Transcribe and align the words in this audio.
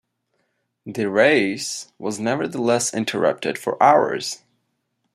The 0.83 1.11
race 1.11 1.93
was 1.99 2.19
nevertheless 2.19 2.91
interrupted 2.91 3.59
for 3.59 3.77
hours. 3.83 4.41